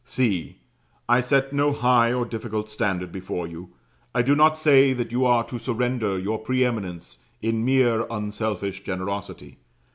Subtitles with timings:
[0.03, 0.57] See
[1.07, 3.69] I set no high or difficult standard before you.
[4.15, 8.81] I do not say that you are to surrender your pre eminence in mere unselfish
[8.81, 9.59] generosity.